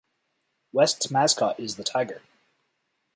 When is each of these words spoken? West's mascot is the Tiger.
West's 0.73 1.11
mascot 1.11 1.59
is 1.59 1.75
the 1.75 1.83
Tiger. 1.83 2.23